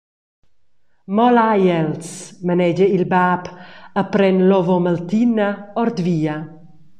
[1.17, 2.07] «Mo lai els»,
[2.51, 3.43] manegia il bab
[4.01, 5.47] e pren l’ovomaltina
[5.85, 6.35] ord via.